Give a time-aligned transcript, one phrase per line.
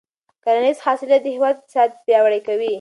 [0.45, 2.69] کرنیز حاصلات د هېواد اقتصاد پیاوړی کوي.